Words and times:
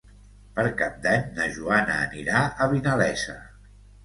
Per 0.53 0.63
Cap 0.79 0.95
d'Any 1.03 1.27
na 1.35 1.47
Joana 1.57 1.99
anirà 2.07 2.41
a 2.47 2.69
Vinalesa. 2.73 3.39